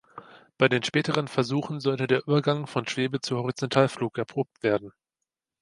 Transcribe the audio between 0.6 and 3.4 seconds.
den späteren Versuchen sollte der Übergang vom Schwebe- zum